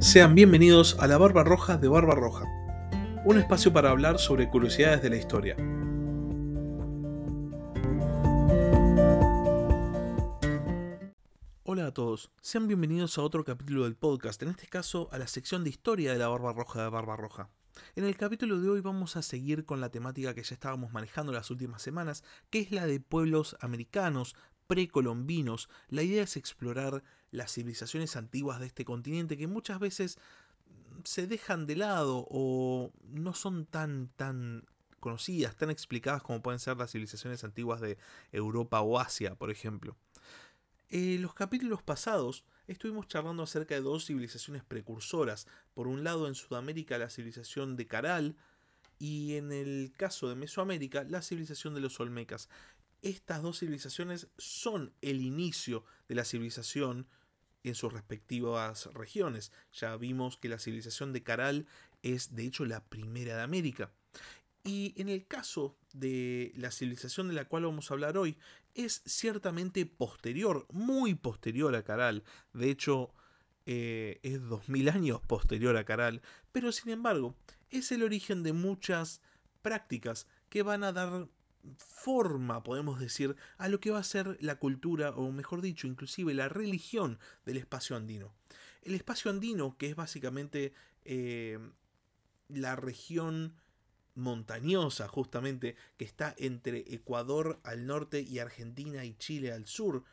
[0.00, 2.46] Sean bienvenidos a la Barba Roja de Barba Roja,
[3.26, 5.56] un espacio para hablar sobre curiosidades de la historia.
[11.64, 15.26] Hola a todos, sean bienvenidos a otro capítulo del podcast, en este caso a la
[15.26, 17.50] sección de historia de la Barba Roja de Barba Roja.
[17.94, 21.30] En el capítulo de hoy vamos a seguir con la temática que ya estábamos manejando
[21.30, 24.34] las últimas semanas, que es la de pueblos americanos,
[24.70, 25.68] precolombinos.
[25.88, 27.02] La idea es explorar
[27.32, 30.16] las civilizaciones antiguas de este continente que muchas veces
[31.02, 34.64] se dejan de lado o no son tan tan
[35.00, 37.98] conocidas, tan explicadas como pueden ser las civilizaciones antiguas de
[38.30, 39.96] Europa o Asia, por ejemplo.
[40.88, 45.48] En los capítulos pasados estuvimos charlando acerca de dos civilizaciones precursoras.
[45.74, 48.36] Por un lado, en Sudamérica, la civilización de Caral,
[49.00, 52.48] y en el caso de Mesoamérica, la civilización de los Olmecas.
[53.02, 57.08] Estas dos civilizaciones son el inicio de la civilización
[57.62, 59.52] en sus respectivas regiones.
[59.72, 61.66] Ya vimos que la civilización de Caral
[62.02, 63.92] es de hecho la primera de América.
[64.62, 68.36] Y en el caso de la civilización de la cual vamos a hablar hoy,
[68.74, 72.24] es ciertamente posterior, muy posterior a Caral.
[72.52, 73.14] De hecho,
[73.66, 76.20] eh, es 2000 años posterior a Caral.
[76.52, 77.34] Pero sin embargo,
[77.70, 79.22] es el origen de muchas
[79.62, 81.28] prácticas que van a dar
[81.76, 86.34] forma, podemos decir, a lo que va a ser la cultura, o mejor dicho, inclusive
[86.34, 88.32] la religión del espacio andino.
[88.82, 90.72] El espacio andino, que es básicamente
[91.04, 91.58] eh,
[92.48, 93.54] la región
[94.14, 100.04] montañosa justamente que está entre Ecuador al norte y Argentina y Chile al sur,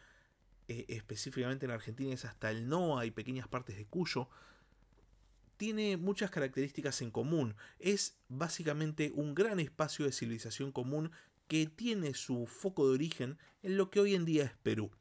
[0.67, 4.29] eh, específicamente en Argentina es hasta el NOA y pequeñas partes de Cuyo,
[5.57, 7.55] tiene muchas características en común.
[7.79, 11.11] Es básicamente un gran espacio de civilización común
[11.47, 14.91] que tiene su foco de origen en lo que hoy en día es Perú.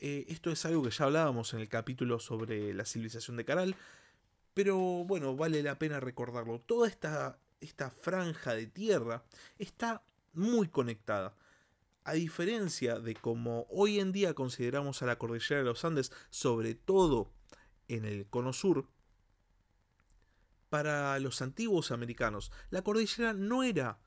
[0.00, 3.76] Eh, esto es algo que ya hablábamos en el capítulo sobre la civilización de Caral,
[4.52, 6.60] pero bueno, vale la pena recordarlo.
[6.60, 9.24] Toda esta, esta franja de tierra
[9.58, 11.36] está muy conectada.
[12.04, 16.74] A diferencia de como hoy en día consideramos a la cordillera de los Andes, sobre
[16.74, 17.32] todo
[17.88, 18.88] en el cono sur,
[20.68, 24.00] para los antiguos americanos, la cordillera no era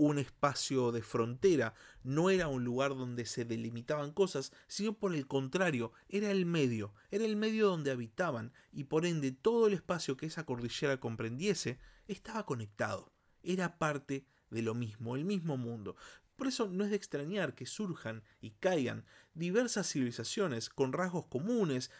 [0.00, 5.26] un espacio de frontera, no era un lugar donde se delimitaban cosas, sino por el
[5.26, 10.16] contrario, era el medio, era el medio donde habitaban, y por ende todo el espacio
[10.16, 11.78] que esa cordillera comprendiese
[12.08, 13.12] estaba conectado,
[13.42, 15.96] era parte de lo mismo, el mismo mundo.
[16.36, 21.90] Por eso no es de extrañar que surjan y caigan diversas civilizaciones con rasgos comunes,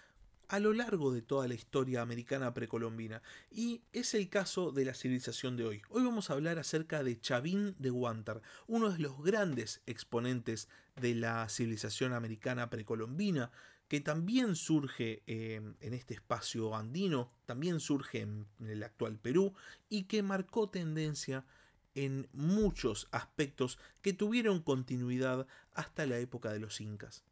[0.51, 3.23] a lo largo de toda la historia americana precolombina,
[3.53, 5.83] y es el caso de la civilización de hoy.
[5.91, 11.15] Hoy vamos a hablar acerca de Chavín de Guantar, uno de los grandes exponentes de
[11.15, 13.53] la civilización americana precolombina,
[13.87, 19.55] que también surge eh, en este espacio andino, también surge en el actual Perú,
[19.89, 21.45] y que marcó tendencia
[21.95, 27.23] en muchos aspectos que tuvieron continuidad hasta la época de los incas.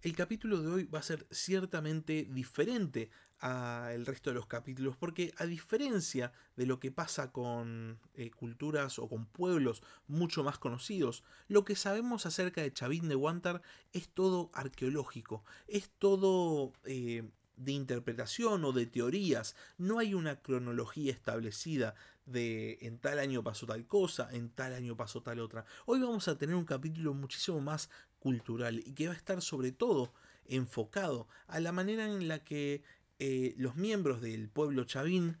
[0.00, 3.10] El capítulo de hoy va a ser ciertamente diferente
[3.40, 9.00] al resto de los capítulos porque a diferencia de lo que pasa con eh, culturas
[9.00, 13.60] o con pueblos mucho más conocidos, lo que sabemos acerca de Chavín de Guantar
[13.92, 21.12] es todo arqueológico, es todo eh, de interpretación o de teorías, no hay una cronología
[21.12, 25.64] establecida de en tal año pasó tal cosa, en tal año pasó tal otra.
[25.86, 29.72] Hoy vamos a tener un capítulo muchísimo más cultural y que va a estar sobre
[29.72, 30.12] todo
[30.46, 32.82] enfocado a la manera en la que
[33.18, 35.36] eh, los miembros del pueblo chavín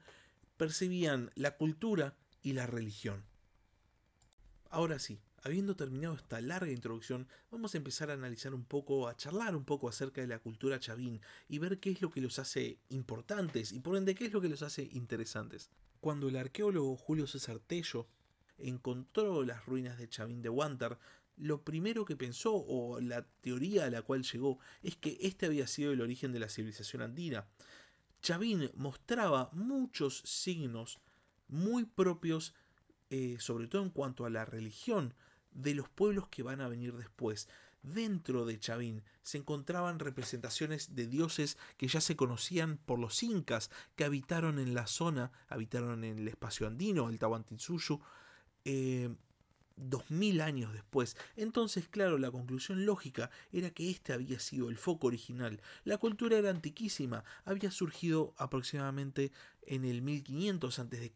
[0.56, 3.24] percibían la cultura y la religión.
[4.70, 9.16] Ahora sí, habiendo terminado esta larga introducción, vamos a empezar a analizar un poco, a
[9.16, 12.38] charlar un poco acerca de la cultura chavín y ver qué es lo que los
[12.38, 15.70] hace importantes y por ende qué es lo que los hace interesantes.
[16.00, 18.08] Cuando el arqueólogo Julio César Tello
[18.58, 20.98] encontró las ruinas de Chavín de Huántar,
[21.38, 25.66] lo primero que pensó, o la teoría a la cual llegó, es que este había
[25.66, 27.46] sido el origen de la civilización andina.
[28.22, 30.98] Chavín mostraba muchos signos
[31.48, 32.54] muy propios,
[33.10, 35.14] eh, sobre todo en cuanto a la religión,
[35.52, 37.48] de los pueblos que van a venir después.
[37.82, 43.70] Dentro de Chavín se encontraban representaciones de dioses que ya se conocían por los incas
[43.94, 48.00] que habitaron en la zona, habitaron en el espacio andino, el Tahuantinsuyo,
[48.64, 49.14] eh,
[49.78, 51.16] dos mil años después.
[51.36, 55.60] Entonces, claro, la conclusión lógica era que este había sido el foco original.
[55.84, 59.32] La cultura era antiquísima, había surgido aproximadamente
[59.66, 61.12] en el 1500 a.C.,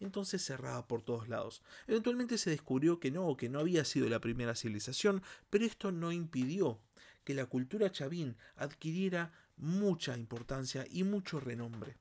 [0.00, 1.62] entonces cerrada por todos lados.
[1.86, 6.12] Eventualmente se descubrió que no, que no había sido la primera civilización, pero esto no
[6.12, 6.78] impidió
[7.24, 11.96] que la cultura chavín adquiriera mucha importancia y mucho renombre.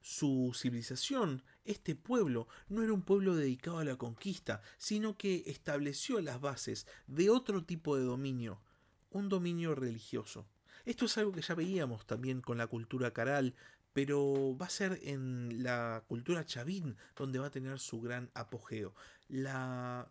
[0.00, 6.20] Su civilización, este pueblo, no era un pueblo dedicado a la conquista, sino que estableció
[6.20, 8.60] las bases de otro tipo de dominio,
[9.10, 10.46] un dominio religioso.
[10.84, 13.54] Esto es algo que ya veíamos también con la cultura caral,
[13.92, 18.94] pero va a ser en la cultura chavín donde va a tener su gran apogeo.
[19.28, 20.10] La,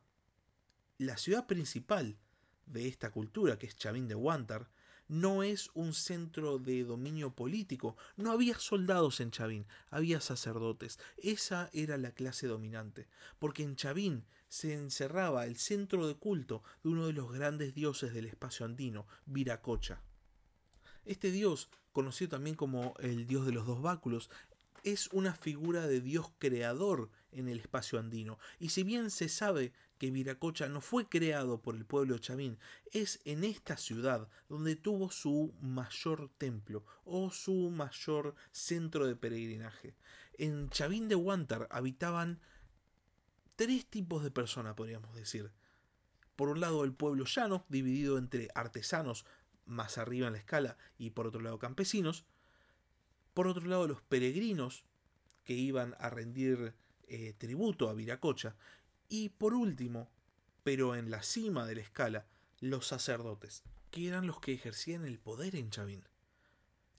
[0.97, 2.17] la ciudad principal
[2.65, 4.69] de esta cultura, que es Chavín de Huántar,
[5.07, 7.95] no es un centro de dominio político.
[8.15, 10.99] No había soldados en Chavín, había sacerdotes.
[11.17, 13.07] Esa era la clase dominante,
[13.39, 18.13] porque en Chavín se encerraba el centro de culto de uno de los grandes dioses
[18.13, 20.01] del espacio andino, Viracocha.
[21.05, 24.29] Este dios, conocido también como el dios de los dos báculos,
[24.83, 28.39] es una figura de dios creador en el espacio andino.
[28.59, 32.57] Y si bien se sabe que Viracocha no fue creado por el pueblo Chavín,
[32.91, 39.95] es en esta ciudad donde tuvo su mayor templo o su mayor centro de peregrinaje.
[40.37, 42.39] En Chavín de Huántar habitaban
[43.55, 45.51] tres tipos de personas, podríamos decir.
[46.35, 49.25] Por un lado el pueblo llano, dividido entre artesanos
[49.65, 52.25] más arriba en la escala y por otro lado campesinos.
[53.33, 54.85] Por otro lado los peregrinos
[55.43, 56.73] que iban a rendir
[57.07, 58.55] eh, tributo a Viracocha.
[59.09, 60.09] Y por último,
[60.63, 62.25] pero en la cima de la escala,
[62.59, 66.03] los sacerdotes, que eran los que ejercían el poder en Chavín.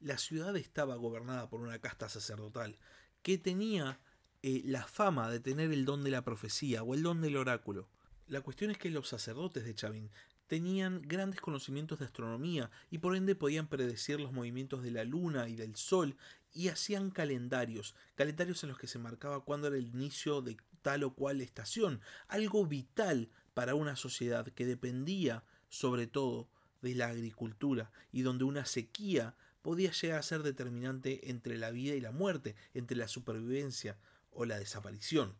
[0.00, 2.78] La ciudad estaba gobernada por una casta sacerdotal
[3.22, 4.00] que tenía
[4.42, 7.88] eh, la fama de tener el don de la profecía o el don del oráculo.
[8.26, 10.10] La cuestión es que los sacerdotes de Chavín
[10.46, 15.48] tenían grandes conocimientos de astronomía y por ende podían predecir los movimientos de la luna
[15.48, 16.16] y del sol
[16.54, 20.56] y hacían calendarios, calendarios en los que se marcaba cuándo era el inicio de
[20.88, 26.48] tal o cual estación, algo vital para una sociedad que dependía sobre todo
[26.80, 31.94] de la agricultura y donde una sequía podía llegar a ser determinante entre la vida
[31.94, 33.98] y la muerte, entre la supervivencia
[34.30, 35.36] o la desaparición.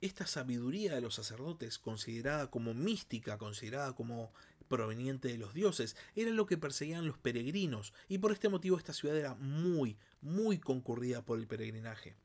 [0.00, 4.32] Esta sabiduría de los sacerdotes, considerada como mística, considerada como
[4.68, 8.94] proveniente de los dioses, era lo que perseguían los peregrinos, y por este motivo esta
[8.94, 12.16] ciudad era muy, muy concurrida por el peregrinaje.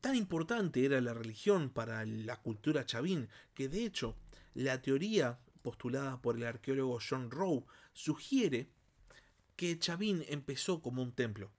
[0.00, 4.16] Tan importante era la religión para la cultura chavín que de hecho
[4.54, 8.70] la teoría postulada por el arqueólogo John Rowe sugiere
[9.56, 11.52] que Chavín empezó como un templo,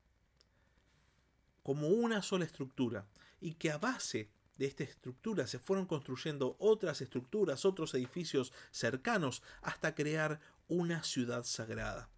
[1.61, 3.07] como una sola estructura,
[3.39, 9.43] y que a base de esta estructura se fueron construyendo otras estructuras, otros edificios cercanos,
[9.61, 12.09] hasta crear una ciudad sagrada.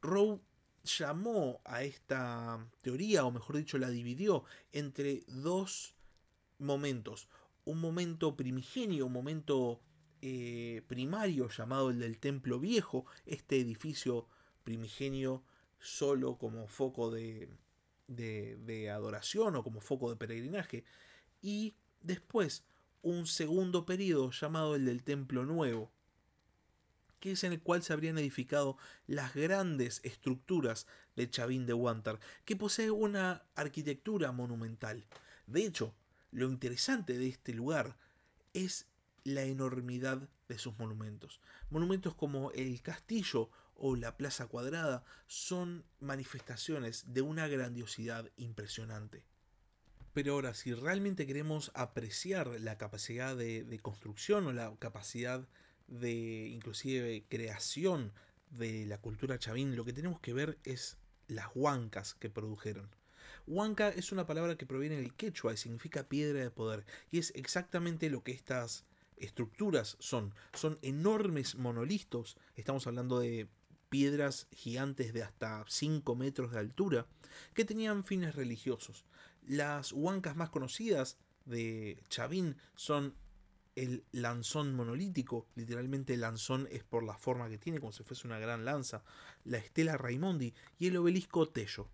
[0.00, 0.40] Rowe
[0.84, 5.94] llamó a esta teoría, o mejor dicho, la dividió entre dos
[6.58, 7.28] momentos.
[7.64, 9.80] Un momento primigenio, un momento
[10.20, 14.26] eh, primario llamado el del Templo Viejo, este edificio
[14.64, 15.44] primigenio
[15.78, 17.48] solo como foco de,
[18.06, 20.84] de adoración o como foco de peregrinaje.
[21.40, 22.64] Y después
[23.02, 25.90] un segundo periodo llamado el del Templo Nuevo,
[27.22, 28.76] que es en el cual se habrían edificado
[29.06, 35.06] las grandes estructuras de Chavín de Huántar, que posee una arquitectura monumental.
[35.46, 35.94] De hecho,
[36.32, 37.96] lo interesante de este lugar
[38.54, 38.88] es
[39.22, 41.40] la enormidad de sus monumentos.
[41.70, 49.24] Monumentos como el castillo o la plaza cuadrada son manifestaciones de una grandiosidad impresionante.
[50.12, 55.46] Pero ahora, si realmente queremos apreciar la capacidad de, de construcción o la capacidad
[55.92, 58.12] de inclusive creación
[58.50, 62.88] de la cultura chavín, lo que tenemos que ver es las huancas que produjeron.
[63.46, 67.32] Huanca es una palabra que proviene del quechua y significa piedra de poder, y es
[67.34, 68.84] exactamente lo que estas
[69.16, 70.34] estructuras son.
[70.54, 73.48] Son enormes monolitos, estamos hablando de
[73.88, 77.06] piedras gigantes de hasta 5 metros de altura,
[77.52, 79.04] que tenían fines religiosos.
[79.46, 83.14] Las huancas más conocidas de Chavín son
[83.74, 88.26] el lanzón monolítico, literalmente el lanzón es por la forma que tiene, como si fuese
[88.26, 89.02] una gran lanza,
[89.44, 91.88] la estela Raimondi y el obelisco Tello.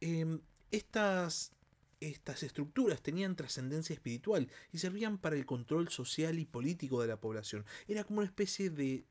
[0.00, 1.52] Em, estas,
[2.00, 7.20] estas estructuras tenían trascendencia espiritual y servían para el control social y político de la
[7.20, 7.64] población.
[7.86, 9.04] Era como una especie de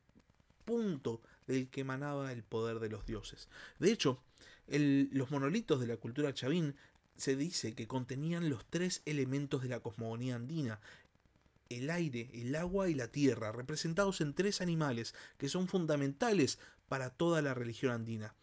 [0.65, 3.50] punto del que emanaba el poder de los dioses.
[3.80, 4.22] De hecho,
[4.68, 6.75] los monolitos de la cultura chavín
[7.18, 10.80] se dice que contenían los tres elementos de la cosmogonía andina,
[11.77, 17.09] el aire, el agua y la tierra, representados en tres animales que son fundamentales para
[17.09, 18.33] toda la religión andina.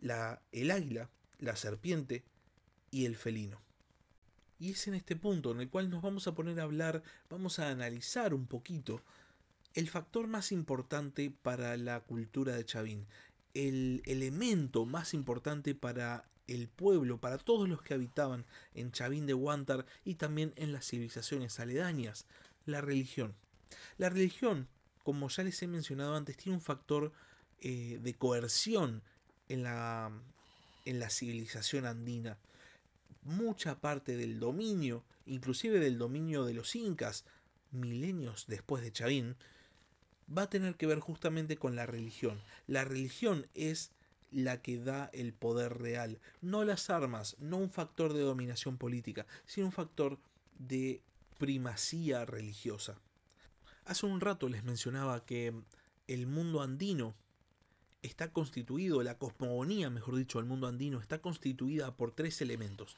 [0.00, 2.24] La, el águila, la serpiente
[2.90, 3.60] y el felino.
[4.60, 7.58] Y es en este punto en el cual nos vamos a poner a hablar, vamos
[7.58, 9.02] a analizar un poquito
[9.74, 13.06] el factor más importante para la cultura de Chavín,
[13.54, 19.34] el elemento más importante para el pueblo, para todos los que habitaban en Chavín de
[19.34, 22.26] Huántar y también en las civilizaciones aledañas,
[22.64, 23.34] la religión.
[23.98, 24.66] La religión,
[25.04, 27.12] como ya les he mencionado antes, tiene un factor
[27.60, 29.02] eh, de coerción
[29.48, 30.10] en la,
[30.84, 32.38] en la civilización andina.
[33.22, 37.24] Mucha parte del dominio, inclusive del dominio de los incas,
[37.70, 39.36] milenios después de Chavín,
[40.36, 42.40] va a tener que ver justamente con la religión.
[42.66, 43.90] La religión es
[44.30, 49.26] la que da el poder real, no las armas, no un factor de dominación política,
[49.46, 50.18] sino un factor
[50.58, 51.00] de
[51.38, 52.98] primacía religiosa.
[53.86, 55.54] Hace un rato les mencionaba que
[56.08, 57.14] el mundo andino
[58.02, 62.96] está constituido, la cosmogonía, mejor dicho, el mundo andino está constituida por tres elementos,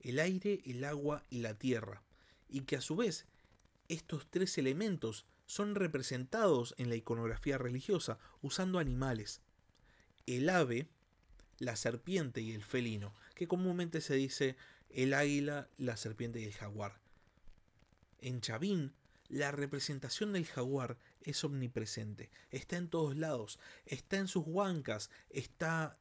[0.00, 2.02] el aire, el agua y la tierra,
[2.48, 3.26] y que a su vez
[3.88, 9.40] estos tres elementos son representados en la iconografía religiosa usando animales,
[10.26, 10.88] el ave,
[11.58, 14.56] la serpiente y el felino, que comúnmente se dice
[14.90, 17.00] el águila, la serpiente y el jaguar.
[18.20, 18.92] En Chavín,
[19.28, 25.98] la representación del jaguar es omnipresente, está en todos lados, está en sus huancas, está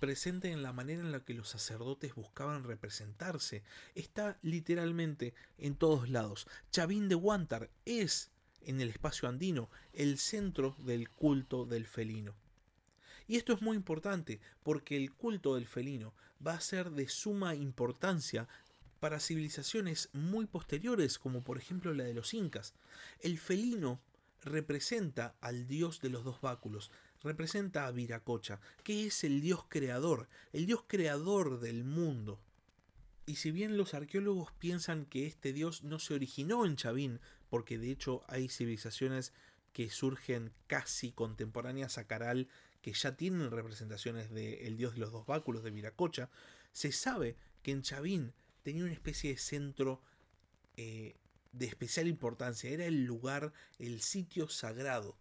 [0.00, 3.62] presente en la manera en la que los sacerdotes buscaban representarse,
[3.94, 6.46] está literalmente en todos lados.
[6.70, 8.30] Chavín de Huántar es,
[8.66, 12.34] en el espacio andino, el centro del culto del felino.
[13.26, 16.14] Y esto es muy importante porque el culto del felino
[16.46, 18.48] va a ser de suma importancia
[19.00, 22.74] para civilizaciones muy posteriores, como por ejemplo la de los incas.
[23.20, 24.00] El felino
[24.42, 26.90] representa al dios de los dos báculos,
[27.22, 32.40] representa a Viracocha, que es el dios creador, el dios creador del mundo.
[33.26, 37.78] Y si bien los arqueólogos piensan que este dios no se originó en Chavín, porque
[37.78, 39.32] de hecho hay civilizaciones
[39.72, 42.48] que surgen casi contemporáneas a Caral
[42.80, 46.28] que ya tienen representaciones del dios de los dos báculos de Viracocha,
[46.72, 50.02] se sabe que en Chavín tenía una especie de centro
[50.76, 51.16] eh,
[51.52, 55.16] de especial importancia, era el lugar, el sitio sagrado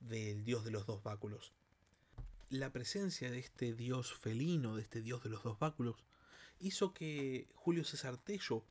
[0.00, 1.52] del dios de los dos báculos.
[2.50, 6.04] La presencia de este dios felino, de este dios de los dos báculos,
[6.58, 8.64] hizo que Julio César Tello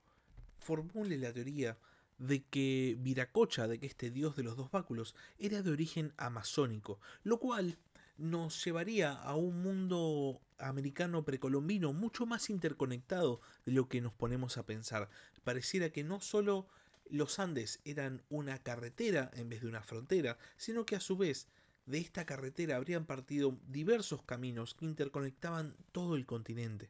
[0.60, 1.78] formule la teoría
[2.18, 7.00] de que Viracocha, de que este dios de los dos báculos, era de origen amazónico,
[7.24, 7.78] lo cual
[8.18, 14.58] nos llevaría a un mundo americano precolombino mucho más interconectado de lo que nos ponemos
[14.58, 15.10] a pensar.
[15.44, 16.68] Pareciera que no solo
[17.10, 21.48] los Andes eran una carretera en vez de una frontera, sino que a su vez
[21.86, 26.90] de esta carretera habrían partido diversos caminos que interconectaban todo el continente.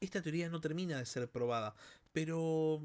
[0.00, 1.74] Esta teoría no termina de ser probada,
[2.12, 2.82] pero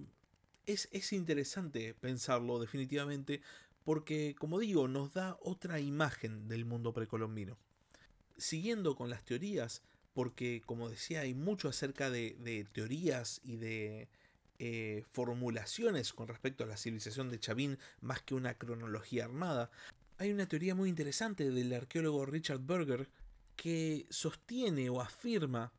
[0.68, 3.42] es, es interesante pensarlo definitivamente
[3.84, 7.58] porque, como digo, nos da otra imagen del mundo precolombino.
[8.38, 9.82] Siguiendo con las teorías,
[10.14, 14.10] porque, como decía, hay mucho acerca de, teorías y de
[14.60, 19.72] eh, formulaciones con respecto a la civilización de Chavín más que una cronología armada,
[20.18, 23.08] hay una teoría muy interesante del arqueólogo Richard Berger
[23.56, 25.72] que sostiene o afirma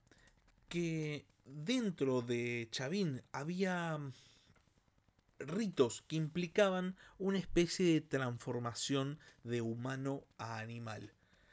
[0.68, 3.98] que dentro de Chavín había
[5.38, 11.12] ritos que implicaban una especie de transformación de humano a animal.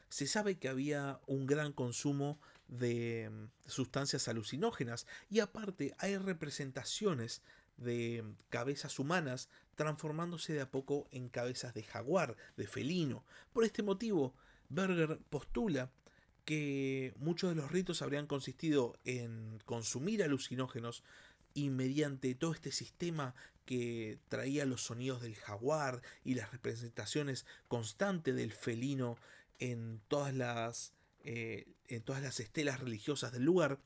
[0.09, 7.41] Se sabe que había un gran consumo de mm, sustancias alucinógenas y aparte hay representaciones
[7.77, 13.25] de cabezas humanas transformándose de a poco en cabezas de jaguar, de felino.
[13.51, 14.33] Por este motivo,
[14.69, 15.91] Berger postula
[16.45, 21.03] que muchos de los ritos habrían consistido en consumir alucinógenos
[21.53, 23.33] y mediante todo este sistema
[23.65, 29.17] que traía los sonidos del jaguar y las representaciones constantes del felino
[29.59, 30.93] en todas las,
[31.23, 33.79] eh, en todas las estelas religiosas del lugar,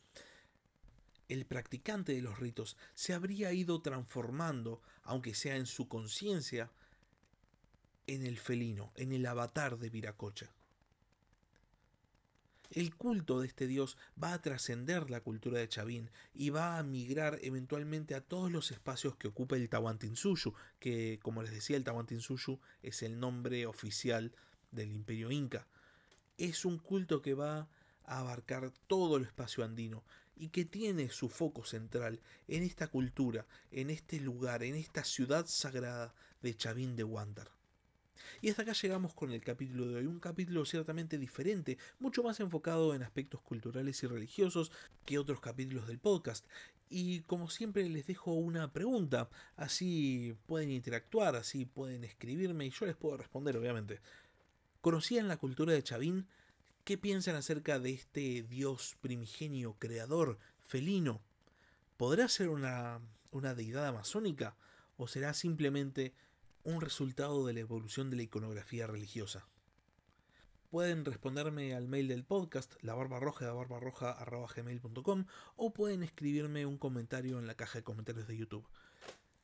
[1.29, 6.71] el practicante de los ritos se habría ido transformando, aunque sea en su conciencia,
[8.07, 10.51] en el felino, en el avatar de Viracocha.
[12.71, 16.83] El culto de este dios va a trascender la cultura de Chavín y va a
[16.83, 21.83] migrar eventualmente a todos los espacios que ocupa el Tahuantinsuyu, que como les decía el
[21.83, 24.35] Tahuantinsuyu es el nombre oficial
[24.69, 25.67] del imperio inca.
[26.37, 27.67] Es un culto que va
[28.03, 30.03] a abarcar todo el espacio andino
[30.35, 35.47] y que tiene su foco central en esta cultura, en este lugar, en esta ciudad
[35.47, 37.58] sagrada de Chavín de Huántar.
[38.41, 42.39] Y hasta acá llegamos con el capítulo de hoy, un capítulo ciertamente diferente, mucho más
[42.39, 44.71] enfocado en aspectos culturales y religiosos
[45.05, 46.45] que otros capítulos del podcast.
[46.89, 52.85] Y como siempre les dejo una pregunta, así pueden interactuar, así pueden escribirme y yo
[52.85, 54.01] les puedo responder, obviamente.
[54.81, 56.27] ¿Conocían la cultura de Chavín?
[56.83, 61.21] ¿Qué piensan acerca de este dios primigenio, creador, felino?
[61.97, 62.99] ¿Podrá ser una,
[63.31, 64.55] una deidad amazónica
[64.97, 66.13] o será simplemente
[66.63, 69.47] un resultado de la evolución de la iconografía religiosa?
[70.69, 75.25] Pueden responderme al mail del podcast, la barbarroja de barbarroja.gmail.com
[75.55, 78.67] o pueden escribirme un comentario en la caja de comentarios de YouTube.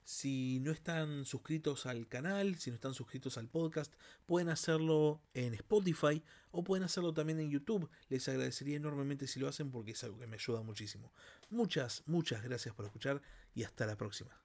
[0.04, 3.92] Si no están suscritos al canal, si no están suscritos al podcast,
[4.28, 7.90] pueden hacerlo en Spotify o pueden hacerlo también en YouTube.
[8.10, 11.12] Les agradecería enormemente si lo hacen porque es algo que me ayuda muchísimo.
[11.50, 13.24] Muchas, muchas gracias por escuchar
[13.56, 14.45] y hasta la próxima.